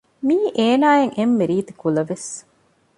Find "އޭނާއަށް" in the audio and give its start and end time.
0.57-1.13